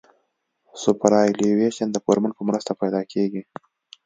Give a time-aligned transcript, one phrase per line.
[0.81, 3.41] سوپرایلیویشن د فورمول په مرسته پیدا کیږي